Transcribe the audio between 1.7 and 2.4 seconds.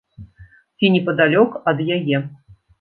ад яе.